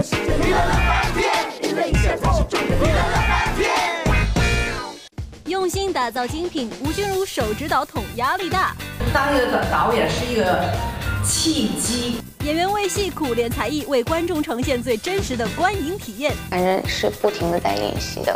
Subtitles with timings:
[0.00, 1.30] 的世界娱乐了半天，
[1.62, 3.70] 娱乐一下才是重点，娱乐了半天。
[5.44, 8.74] 用心打造精品，吴君如手指导筒压力大。
[9.12, 10.72] 当一个导演是一个
[11.22, 12.22] 契机。
[12.44, 16.32] 演员为戏苦练才艺，为观众呈现最真实的观影体验。
[16.48, 18.34] 反正是不停的在练习的。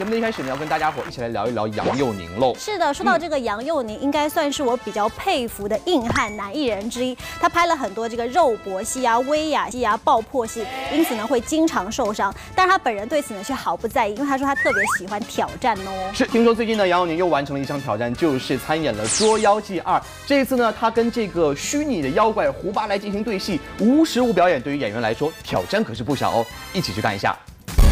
[0.00, 2.54] 节目的一开始呢，要跟大家伙一起来聊一聊杨佑宁喽。
[2.58, 7.14] 是的，说到这个杨佑宁，应该算是我比较佩服的硬汉男艺人之一。
[7.38, 12.34] 他拍了很多这个肉搏戏啊、威亚戏啊、爆破戏，因此呢会经常受伤。
[12.54, 16.10] 但是他本人对此呢却毫不在意，因为他说他特别喜欢挑战哦。
[16.14, 19.98] 是，听说最近呢，杨佑宁又完成了一项挑战，就是参演了《捉妖记二》。
[20.26, 26.46] 这一次呢，他跟这个虚拟的妖怪胡巴来进行对戏，无实物表演，对于演员来说挑战可是不小哦。
[26.72, 27.36] 一起去看一下。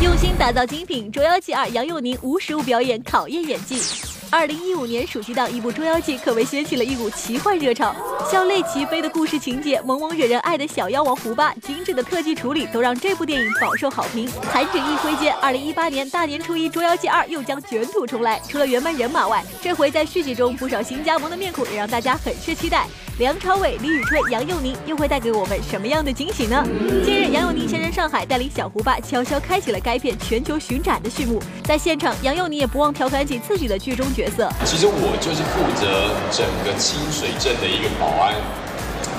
[0.01, 3.83] 用心打造精品《捉妖记二》，杨佑宁无实物表演考验演技。
[4.30, 7.93] 二零一五年暑期档，一部《捉妖记》可谓掀起了一股奇幻热潮，
[8.30, 14.30] 笑泪齐飞的故事情节，萌萌惹人爱的小妖王胡巴，精致的特技处理，都让这部电影饱受好评。
[14.52, 22.87] 弹指一挥间，二零一八年大年初一，《捉妖记二》又将卷土重来，除了原班人马外，这回在续集中不少新加盟的面孔也让大家很是期待。
[23.19, 26.65] 梁朝伟、李宇春、杨佑宁又会带给我们什么样的惊喜呢？
[27.05, 31.43] 近日，杨佑宁现身上海，带领小胡巴悄悄开启了该片全球巡展的序幕。
[31.65, 34.49] 在现场，杨佑宁也不忘调侃起自己的剧中角色。
[34.65, 38.35] 其实我就是负责整个清水镇的一个保安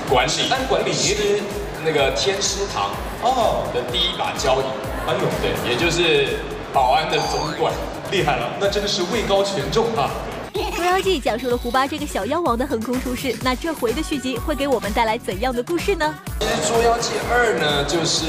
[0.10, 1.42] 管理，安管理师
[1.84, 2.92] 那个天师堂
[3.22, 4.66] 哦的第一把交椅。
[5.08, 6.40] 哎呦，对，也就是
[6.72, 7.74] 保安的总管，
[8.12, 10.08] 厉害了，那真的是位高权重啊。
[10.76, 16.16] 《捉妖记》讲述了胡巴这个小妖王的横空出世，那这回的续集会给我们带来怎样的故事呢？
[16.40, 18.26] 其实《捉妖记二》呢，就是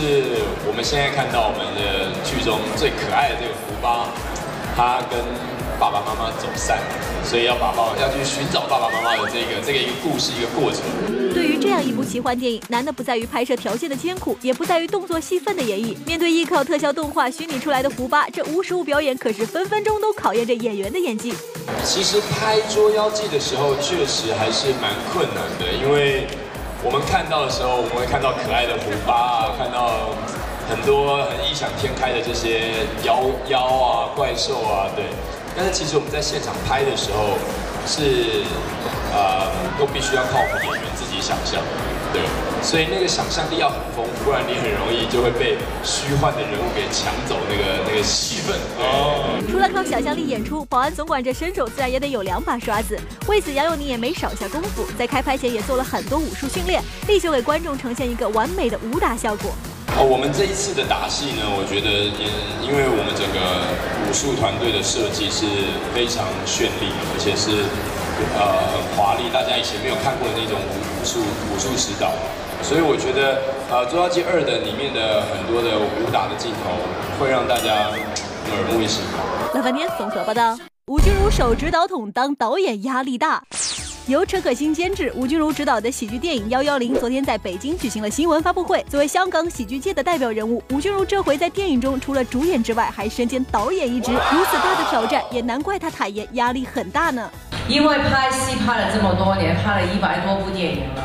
[0.66, 4.08] 我们现在看到我们的剧中最可爱的这个胡巴，
[4.76, 5.18] 他跟
[5.78, 6.78] 爸爸妈妈走散，
[7.24, 11.19] 所以要爸爸要去寻找爸爸妈妈的这个这个一个故事一个过程。
[11.32, 15.96] 对于这样一部奇幻电影，难的不在于拍摄条件的艰苦，也不在于动作戏份的演绎。
[16.04, 21.34] 面对依靠特效动画虚拟出来的胡巴，这无实物表演可是分分钟都考验着演员的演技。
[21.84, 26.26] 其实拍《捉妖记》的时候，确实还是蛮困难的，因为
[26.82, 30.10] 我们看到的时候，我们会看到可爱的胡巴啊，看到
[30.68, 35.04] 很多很异想天开的这些妖妖啊、怪兽啊，对。
[35.56, 37.36] 但是其实我们在现场拍的时候，
[37.86, 38.44] 是
[39.12, 41.60] 呃都必须要靠我们演员己想象，
[42.12, 42.22] 对，
[42.62, 48.56] 所以那个想象力要很丰富，不然你很容易就会被虚幻的人物给抢走那个那个戏份。
[48.78, 49.36] 哦。
[49.50, 52.98] 除了靠想象力演出，保安总管这身手自然也得有两把刷子。
[53.28, 59.52] 为此，杨佑宁也没少下功夫，在开拍前也做了很多武术训练，力求给观众呈现一个完美的武打效果。
[59.98, 62.30] 哦，我们这一次的打戏呢，我觉得也
[62.62, 63.66] 因为我们整个
[64.06, 65.44] 武术团队的设计是
[65.92, 67.66] 非常绚丽，而且是
[68.38, 72.12] 呃很华丽，大家以前没有看过的那种武武术指导，
[72.62, 73.40] 所以我觉得
[73.70, 76.70] 呃《捉妖记二》的里面的很多的武打的镜头
[77.18, 79.02] 会让大家耳目一新。
[79.54, 83.42] 乐翻天综合报道，吴君如手指导筒当导演压力大。
[84.06, 88.84] 由陈可辛监制、吴君如执导的喜剧电影《幺幺零》昨天在北京举行了新闻发布会。
[88.90, 94.10] 作为香港喜剧界的代表人物，吴君如这回在电影中除了主演之外，还身兼导演一职。
[94.10, 97.30] 如此大的挑战，也难怪他坦言压力很大呢。
[97.70, 101.02] 因为拍戏拍了这么多年，拍了一百多部电影了，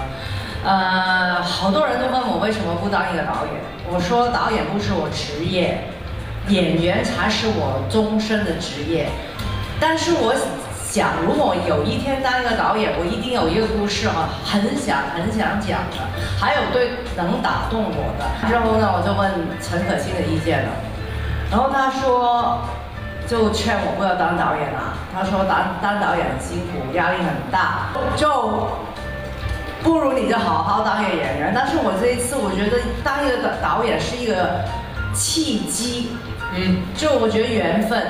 [0.65, 3.53] 呃，好多人都问我为什么不当一个导演。
[3.87, 5.83] 我说导演不是我职业，
[6.47, 9.07] 演员才是我终身的职业。
[9.79, 10.35] 但是我。
[10.87, 15.99] 想，如果有一天当一个导演，我一定有一个故事哈，很想很想讲的，
[16.39, 18.23] 还有对能打动我的。
[18.47, 20.71] 之后呢，我就问陈可辛的意见了，
[21.51, 22.61] 然后他说，
[23.27, 24.93] 就劝我不要当导演了。
[25.13, 28.67] 他说当当导演很辛苦，压力很大，就
[29.83, 31.51] 不如你就好好当一个演员。
[31.53, 34.61] 但是我这一次，我觉得当一个导演是一个
[35.13, 36.11] 契机，
[36.53, 38.03] 嗯，就我觉得缘分。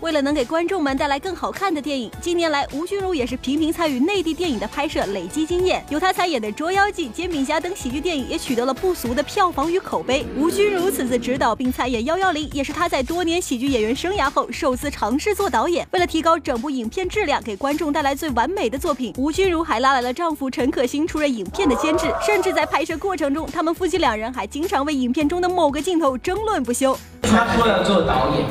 [0.00, 5.84] 为了能给观众们带来更好看的电影，近年来吴君如也是频频参与内地电影的拍摄，累积经验。
[5.90, 10.24] 由他参演的《捉妖记》《煎饼侠》等喜剧电影也取得了不俗的票房与口碑。
[10.38, 15.86] 吴君如此次执导并参演《幺幺零》，也是他在多年喜剧演员生涯后首次尝试做导演。
[15.90, 26.98] 为了提高整部影片质量，给观众带来最完美的作品，吴君如还拉来了丈夫陈可辛出任影片的监制，甚至在拍摄过程中，他们夫妻两人还经常为影片中的某个镜头争论不休。
[27.20, 28.46] 他说要做导演。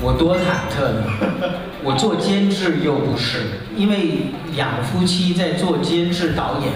[0.00, 1.04] 我多忐忑呢！
[1.84, 3.38] 我做监制又不是，
[3.76, 6.72] 因为两夫妻在做监制导演，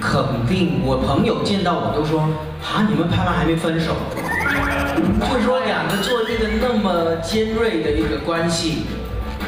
[0.00, 2.20] 肯定我朋友见到我都说
[2.62, 3.96] 啊，你们拍完还没分手？
[5.32, 8.84] 就说两个做一个那么尖锐的一个关系，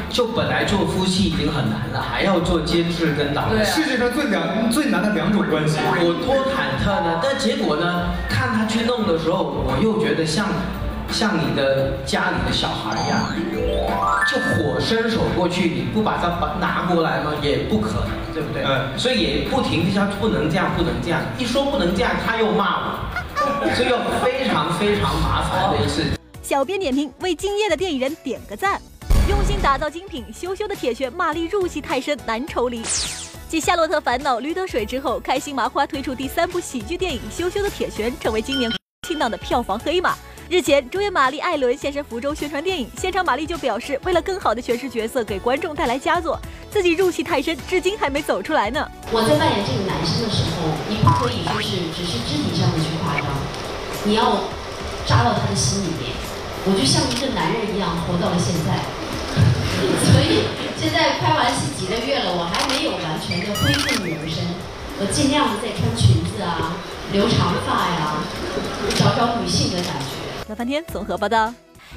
[0.08, 3.64] 就本来做夫妻已经很难了，还要做监制跟导演。
[3.64, 5.78] 世界上最两最难的两种关系。
[6.00, 10.46] 我多忐忑呢，但结果呢，看他去弄的时候，我又觉得像
[11.14, 13.32] 像你的家里的小孩一样，
[14.26, 17.30] 就火伸手过去，你不把它把拿过来吗？
[17.40, 18.64] 也不可能，对不对？
[18.64, 21.20] 嗯所以也不停地说不能这样，不能这样。
[21.38, 26.02] 一说不能这样，他又骂我， 所以又非常非常麻烦的一次。
[26.42, 28.80] 小编点评：为敬业的电影人点个赞。
[29.28, 32.82] 用心打造精品，羞羞的铁拳马丽入戏太深，难抽离。
[33.48, 38.70] 继《夏洛特烦恼》《驴得水》之后，开心麻花推出第三部喜剧电影《羞羞的铁拳》，成为今年
[39.06, 40.16] 清档的票房黑马。
[40.50, 46.38] 日前，主演玛丽·艾伦现身福州宣传电影，现场玛丽就表示，为了更好的诠释角色，给观众带来佳作，
[46.70, 48.86] 自己入戏太深，至今还没走出来呢。
[49.10, 53.24] 我在扮演这个男生的时候，你不可以就是只是肢体上的去夸张，
[54.04, 54.44] 你要
[55.08, 56.12] 扎到他的心里面。
[56.68, 58.84] 我就像一个男人一样活到了现在，
[60.12, 60.44] 所以
[60.76, 64.44] 现在拍完戏几个月了，我还没有完全的恢复女儿身，
[65.00, 66.76] 我尽量的在穿裙子啊，
[67.12, 68.20] 留长发呀，
[68.92, 70.23] 找找女性的感觉。
[70.48, 71.52] 乐翻天综合报道。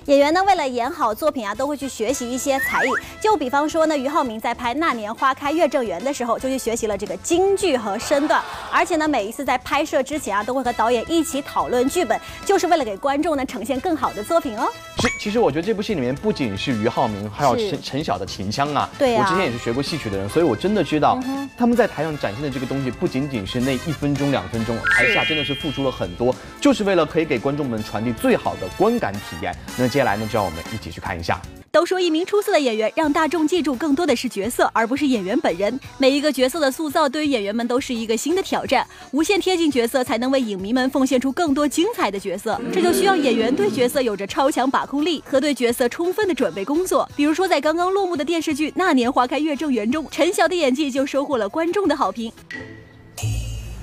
[0.07, 2.87] 演员呢，为了演好作品啊，都会去学习一些才艺。
[3.19, 8.41] 就比方说呢，俞灏明在拍《那年花开月正圆》的时候，就去学习了这个京剧和身段。
[8.71, 14.71] 而且呢，每一次在拍摄之前啊，都会和导演一起讨论剧本，就是为了给观众呢呈现更好的作品哦。
[14.99, 18.89] 是，其实我觉得这部戏里面不仅是俞灏明，还有陈陈晓的秦腔啊。
[18.97, 29.53] 对啊我之前也是学过戏曲的人，所以我真的知道嗯他们在台上展现的这个东西，不仅仅是那一分钟两分钟，台下真的是付出了很多，就是为了可以给观众们传递最好的观感体验。
[29.77, 31.41] 那接下来呢，就让我们一起去看一下。
[31.71, 35.79] 都说一名出色的演员让大众记住更多的是角色，而不是演员本人。
[35.97, 42.61] 每一个角色的塑造对于演员们都是一个新的挑战，无限贴近角色，才能为影迷们奉献出更多精彩的角色。
[42.71, 47.09] 这就需要演员对角色有着超强把控力和对角色充分的准备工作。
[47.15, 52.31] 比如说，在刚刚落幕的电视剧《那年花开月正圆》中，陈晓的演技就收获了观众的好评。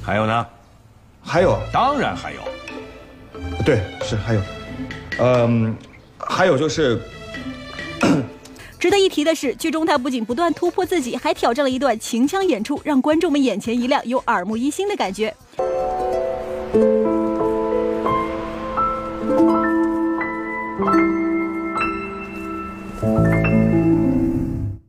[0.01, 0.47] 还有呢？
[1.21, 2.41] 还有，当然还有。
[3.65, 4.41] 对，是还有，
[5.19, 5.77] 嗯，
[6.29, 6.99] 还有就是，
[8.79, 15.35] 值得一提的是，剧中他不仅不断突破自己，还挑战了一段秦腔演出，让观众们眼前一亮，有耳目一新的感觉。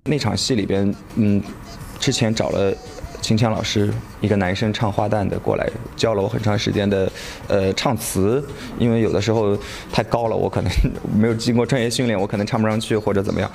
[0.04, 1.42] 那场戏里边，嗯，
[2.00, 2.74] 之前找了
[3.22, 3.92] 秦腔老师，
[4.22, 7.12] 一个男生唱花旦的过来，教了我很长时间的，
[7.48, 8.44] 呃，唱词，
[8.78, 9.58] 因为有的时候
[9.92, 10.72] 太高了，我可能
[11.18, 13.52] 没有经过专业训练，我可能唱不上去或者怎么样。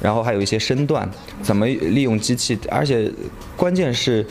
[0.00, 1.08] 然后还有一些身段，
[1.42, 3.10] 怎么利用机器，而且
[3.56, 4.26] 关键是。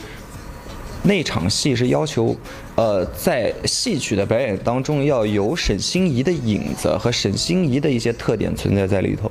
[1.02, 2.36] 那场戏是要求，
[2.74, 9.30] 呃，在戏曲的表演当中要有沈心怡的影子和沈心怡的一些特点存在在里头，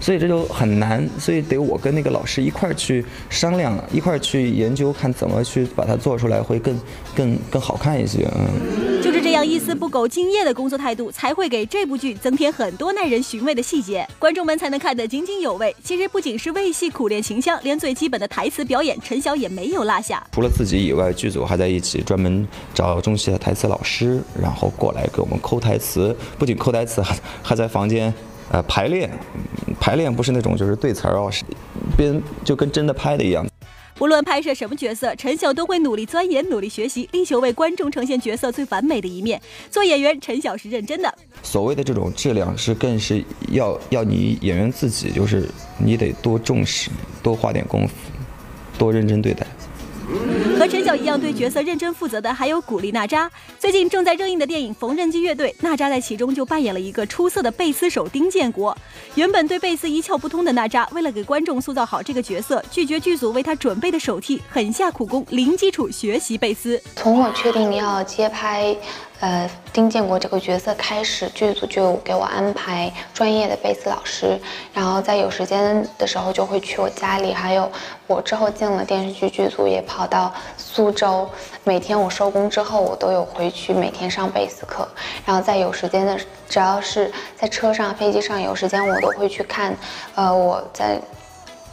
[0.00, 6.80] 所以这就很难，所以得我跟那个老师一块儿去商量，一块儿去研究，看怎么去把它做出来会更
[7.16, 9.02] 更更好看一些，嗯。
[9.38, 15.74] 样一丝不苟、敬业的工作态度，才会给这部剧增添很多耐人寻味的细节，观众们才能看得津津有味。
[15.82, 20.26] 其实不仅是为戏苦练秦腔，连最基本的台词表演，陈晓也没有落下。
[20.32, 22.44] 除了自己以外，剧组还在一起专门
[22.74, 26.14] 找中戏的台词老师，然后过来给我们抠台词。
[26.36, 28.12] 不仅抠台词，还还在房间
[28.50, 29.08] 呃排练。
[29.78, 31.44] 排练不是那种就是对词儿哦，是
[31.96, 33.46] 边就跟真的拍的一样。
[33.98, 39.40] 无论拍摄什么角色，陈晓都会努力钻研、努力学习，力求为观众呈现角色最完美的一面。
[39.70, 41.12] 做演员，陈晓是认真的。
[41.42, 46.90] 所谓的这种质量，是更是要要你演员自己，就是你得多重视，
[47.22, 47.94] 多花点功夫，
[48.78, 49.44] 多认真对待。
[50.88, 53.30] 和陈晓一样对角色认真负责的还有古力娜扎。
[53.58, 58.74] 最近正在热映的电影《缝纫机乐队》，娜扎在其中就扮演了一个出色的贝斯手丁建国。
[59.14, 66.80] 原本对贝斯一窍不通的娜扎，为了给观众塑造好这个角色，拒绝剧组为他准备的手替，狠下苦功，零基础学习贝斯。
[66.96, 68.74] 从我确定要接拍，
[69.20, 74.38] 呃，丁建国这个角色开始，剧组就给我安排专业的贝斯老师，
[74.72, 77.68] 然后在有时间的时候就会去我家里，还有
[78.06, 81.28] 我之后进了电视剧剧组，也跑到苏州，
[81.64, 84.86] 每天我收工之后，我都有回去每天上贝斯课，
[85.26, 86.16] 然后在有时间的，
[86.48, 89.76] 只要是在车上、飞机上有时间，我都会去看，
[90.14, 91.00] 呃，我在。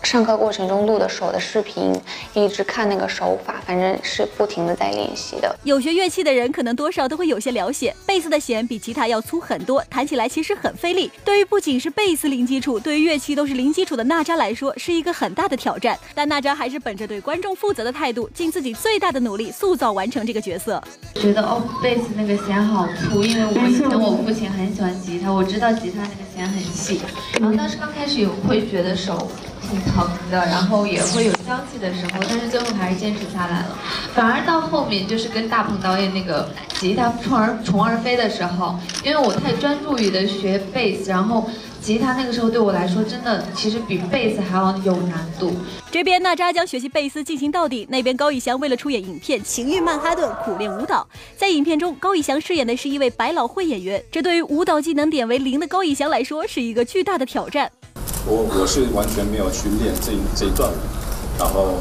[0.03, 1.93] 上课过程中录的手的视频，
[2.33, 5.53] 一直看那个手法，反正是不停的在练习的。
[5.63, 11.11] 有学乐器的人可能多少都会有些了解，贝斯的弦比吉他要粗很多，弹起来其实很费力。
[11.23, 15.97] 对于不仅是贝斯零基础，对于乐器都是零基础的娜扎来说，是一个很大的挑战。
[16.13, 20.81] 但娜扎还是本着对观众负责的态度，尽自己最大的努力塑造完成这个角色。
[21.15, 27.01] 觉得哦，贝斯那个弦好粗，因为我以前我父亲很喜欢吉他，我知道吉他那个弦很细。
[27.39, 29.29] 然后当时刚开始有会觉得手
[29.69, 33.77] 挺疼的，然后也会有消气的时候，但是最后还是坚持下来了。
[34.13, 41.49] 反而到后面就是跟大鹏导演那个吉他虫儿虫儿飞的时候，因为我太专注于的学贝斯，然后。
[41.81, 45.53] 吉他那个时候对我来说，真的其实比贝斯还要有难度。
[45.91, 51.07] 这边娜扎将学习贝斯进行到底，那边高以翔为了出演影片《情欲曼哈顿》苦练舞蹈。
[51.37, 57.71] 在影片中，高以翔饰演的是一位百老汇演员，这对于舞蹈技能点为零的高以翔来说是一个巨大的挑战。
[58.27, 60.69] 我我是完全没有去练这这一段，
[61.37, 61.77] 然后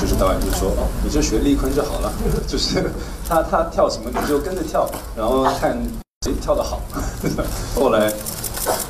[0.00, 2.12] 就是导演就说哦，你就学丽坤就好了，
[2.48, 2.90] 就是
[3.28, 5.76] 他他跳什么你就跟着跳，然后看
[6.24, 6.80] 谁跳得好。
[7.74, 8.12] 后来。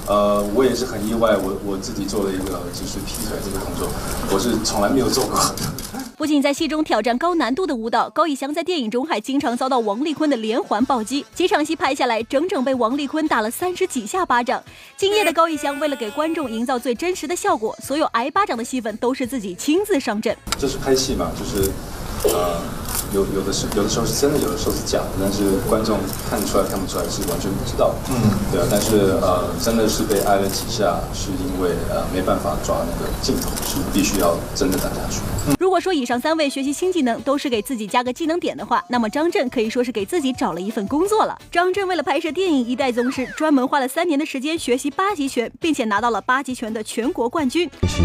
[0.07, 3.89] 呃，我也是很意外，我我自己做了一个就是劈腿这个动作，
[4.31, 5.41] 我是从来没有做过。
[6.23, 14.63] 不仅在戏中挑战高难度的舞蹈，高以翔在电影中还经常遭到王丽坤的连环暴击，几场戏拍下来，整整被王丽坤打了三十几下巴掌。
[14.97, 20.37] 敬业的 高以翔为了给观众营造最真实的效果，所有挨巴掌的戏份都是自己亲自上阵。
[20.57, 21.69] 这是拍戏嘛，就是
[22.33, 22.63] 呃。
[23.15, 27.95] 有有的是有的时候是真的，有的时候是假的，但是观众看得出来看不出来是完全不知道。
[28.09, 28.15] 嗯，
[28.51, 35.21] 对啊，但是呃，真的是被挨了几下，是因为呃没办法抓那个镜头，是必须要真的打下去。
[35.59, 41.37] 如果说以上三位学习新技能都是给自己加个技能点的话，那么张震可以说是给自己找了一份工作了。
[41.51, 47.69] 张震为了拍摄电影《一代宗师》，专门花了三年的时间学习八极拳，并且拿到了八极拳的全国冠军。
[47.83, 48.05] 学习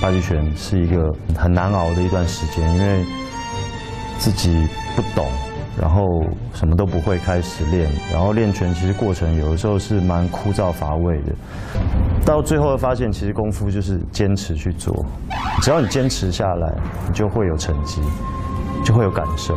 [0.00, 3.04] 八极拳是一个很难熬的一段时间，因为。
[4.18, 5.26] 自己不懂，
[5.80, 6.02] 然后
[6.54, 11.34] 什么都不会开始练，然后练拳其实过程有的时候是蛮枯燥乏味的，
[12.24, 15.04] 到最后发现其实功夫就是坚持去做，
[15.62, 16.74] 只要你坚持下来，
[17.06, 18.00] 你就会有成绩，
[18.84, 19.56] 就会有感受，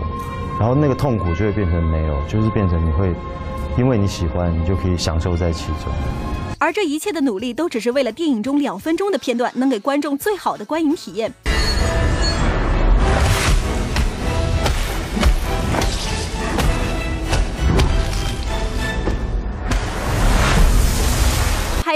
[0.60, 3.14] 然后那个痛苦就会变成没有，就是变成你会
[3.78, 5.92] 因为你喜欢，你就可以享受在其中。
[6.60, 11.32] 而这一切的努力都只是为了电影中两分钟的片段能给观众最好的观影体验。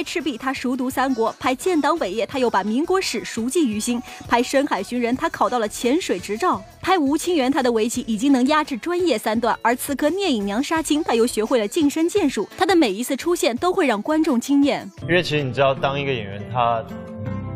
[0.03, 12.47] 赤壁，他熟读三国；拍建党伟业，他又把民国史熟记于心；拍深海寻人，他考到了潜水执照；拍吴清源，他的围棋已经能压制专业三段；而刺客聂隐娘杀青，他又学会了近身剑术。
[12.57, 14.89] 他的每一次出现都会让观众惊艳。
[15.03, 16.83] 因为其实你知道，当一个演员，他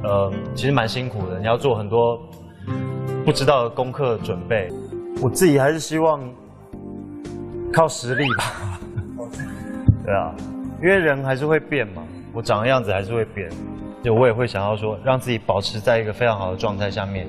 [0.04, 2.20] 呃其实蛮辛苦的，你要做很多
[3.26, 4.72] 不知道的功课准备。
[5.22, 6.22] 我自己还是希望
[7.74, 8.80] 靠实力吧。
[10.06, 10.34] 对啊，
[10.82, 12.04] 因为人还是会变嘛。
[12.34, 13.50] 我长的样子还是会变，
[14.04, 17.28] 就我也会想要说，让自己保持在一个非常好的状态下面。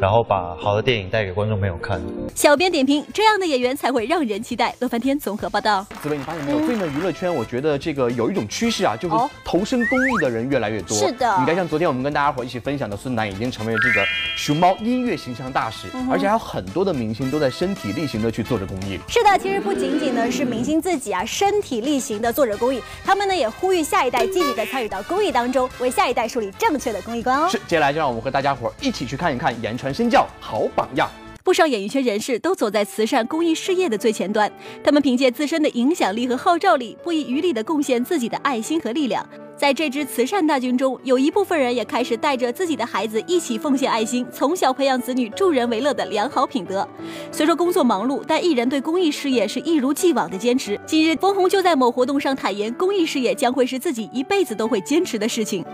[0.00, 2.00] 然后把好的电影带给观众朋友看。
[2.34, 4.74] 小编点评：这样的演员才会让人期待。
[4.80, 5.86] 乐翻天综合报道。
[6.02, 6.58] 紫薇，你发现没有？
[6.58, 9.14] 最近的娱乐圈，我觉得这个有一种趋势啊，就是
[9.44, 10.96] 投身公益的人越来越多。
[10.96, 11.36] 是的。
[11.38, 14.04] 你看，像昨天我们跟大家伙一起分享的孙楠，已经成为了这个
[14.36, 18.98] 熊猫音乐形象大使，而且还有很多的明星都在身体力行的去做着公益。
[19.06, 27.48] 是的，其实不仅仅呢是明星自己啊，身体力行的做着公益，他们呢也呼吁下一代积极的参与到公益当中，为下代代树立正确的公益观哦。
[27.68, 30.66] 接下来就让我们和大家伙一起去看一看言传身教好。
[30.74, 31.08] 榜样，
[31.44, 34.50] 不少演艺圈人士都走在慈善公益事业的最前端。
[34.84, 39.26] 他们凭借自身的影响力和号召力，不遗余力地贡献自己的爱心和力量。
[39.56, 46.88] 在这支慈善大军中，有一部分人也开始带着自己的孩子一起奉献爱心，从小培养子女助人为乐的良好品德。
[47.30, 50.80] 虽说工作忙碌，但艺人对公益事业是一如既往的坚持。
[50.86, 55.64] 近日，冯红就在某活动上坦言，公益事业将会是自己一辈子都会坚持的事情。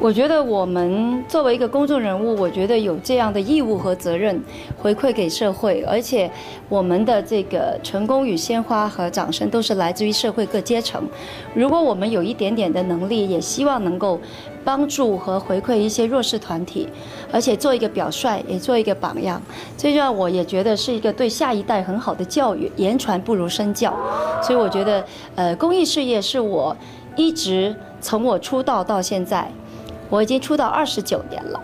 [0.00, 4.42] 我觉得我们作为一个公众人物，我觉得有这样的义务和责任
[4.76, 6.28] 回馈给社会，而且
[6.68, 11.00] 我们的这个成功与鲜花和掌声都是来自于社会各阶层。
[11.54, 14.20] 如果我们有一点点的能力，也希望能够
[14.64, 16.88] 帮助和回馈一些弱势团体，
[17.30, 19.40] 而且做一个表率，也做一个榜样。
[19.78, 22.68] 这让我也觉得是一个对下一代很好的教育。
[22.76, 23.96] 言传不如身教，
[24.42, 25.04] 所以我觉得，
[25.36, 26.76] 呃，公益事业是我
[27.14, 29.48] 一直从我出道到现在。
[30.12, 31.60] 我已经出道二十九年了，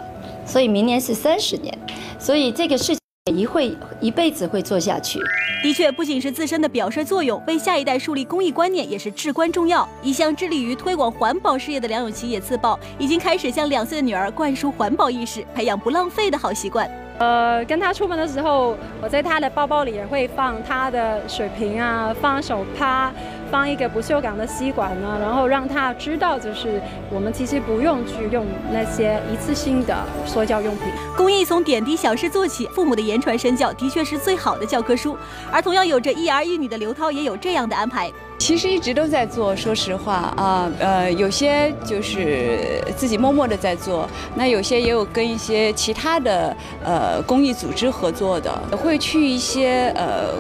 [0.47, 1.79] 所以明年是三十年，
[2.19, 5.21] 所以这个事情一会一辈子会做下去。
[5.63, 9.87] 的确，不仅是自身的表率作用，为下一代树立公益观念也是至关重要。
[10.03, 16.91] 一向致力于推广环保事业的梁咏琪也自曝，已经开始向两岁的女儿灌输环保意识，培养不浪费的好习惯。
[17.19, 23.11] 呃，跟他出门的时候，我在他的包包里也会放他的水瓶啊，放手帕，
[23.51, 29.97] 放一个不锈钢的吸管呢，然后让他知道，就是我们其实不用去用那些一次性的
[30.27, 30.93] 塑胶用品。
[31.17, 35.17] 公益从点滴小事做起，父母的言传身教的确是最好的教科书。
[35.51, 38.13] 而同样有着一儿一女的刘涛也有这样的安排。
[38.39, 50.35] 其实一直都在做，说实话啊，呃，有些就是自己默默的在做，那有些也有跟一些其他的呃公益组织合作的，会去一些呃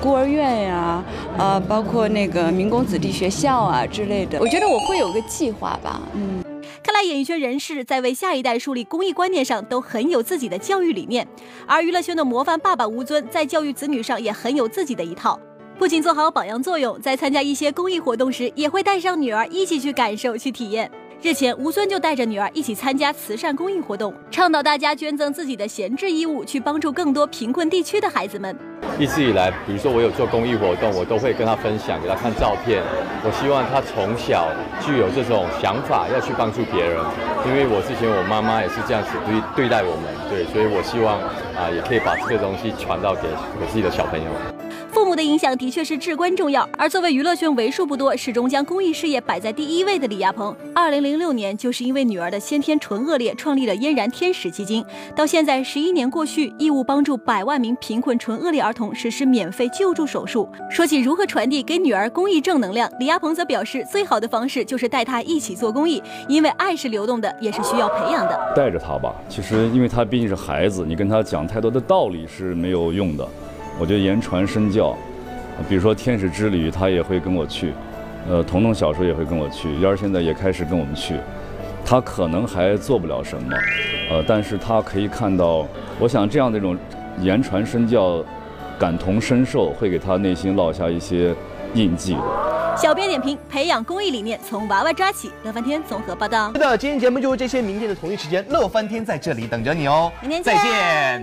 [0.00, 1.04] 孤儿院呀，
[1.38, 4.40] 啊，包括那个民工子弟学校啊之类的。
[4.40, 6.42] 我觉得我会有个计划吧，嗯。
[6.82, 11.26] 看来演艺圈人士在为下一代树立公益观念上都很有自己的教育理念，
[11.66, 15.38] 而娱乐圈的模范爸爸吴尊在教育子女上也很有自己的一套。
[15.78, 20.90] 不仅做好榜样作用，在参加一些公益活动时，也会带上女儿一起去感受、去体验。
[21.20, 28.56] 日前，吴尊就带着女儿一起参加慈善公益活动，倡导大家捐赠自己的闲置衣物，去帮助更多贫困地区的孩子们。
[28.98, 32.82] 一直以来，比如说我有做公益活动，我都会跟他分享，给他看照片。
[33.22, 34.48] 我希望他从小
[34.80, 36.96] 具有这种想法，要去帮助别人。
[37.46, 41.20] 因为我之前我妈妈也是这样子对对待我们，对，所以我希望
[41.52, 43.28] 啊，也可以把这个东西传到给
[43.60, 44.30] 我自己的小朋友。
[44.96, 54.82] 父母的影响的确是至关重要，而作为娱乐圈为数不多始终将公益事业摆在第一位的李亚鹏，二零零六年就是因为女儿的先天唇腭裂，创立了嫣然天使基金，
[55.14, 60.48] 到现在十一年过去，义务帮助百万名贫困唇腭裂儿童实施免费救助手术。
[60.70, 68.54] 说起如何传递给女儿公益正能量，李亚鹏则表示，最好的方式就是带她一起做公益，因为爱是流动的，也是需要培养的。
[68.56, 73.28] 带着她吧，其实因为她毕竟是孩子，你跟她讲太多的道理是没有用的。
[73.78, 74.96] 我觉得言传身教，
[75.68, 77.72] 比如说天使之旅，他也会跟我去，
[78.28, 81.16] 呃，彤彤小时候也会跟我去，燕儿现在也开始跟我们去，
[81.84, 83.56] 他可能还做不了什么，
[84.10, 85.66] 呃，但是他可以看到，
[85.98, 86.76] 我想这样的一种
[87.20, 88.24] 言传身教，
[88.78, 91.34] 感同身受，会给他内心烙下一些
[91.74, 92.76] 印记的。
[92.76, 95.30] 小编点评：培养公益理念从娃娃抓起。
[95.44, 96.52] 乐翻天综合报道。
[96.52, 100.12] 是的，今天节目就是这些，明天的同一时间，乐翻天在这里等着你哦。
[100.20, 101.22] 明天见再见。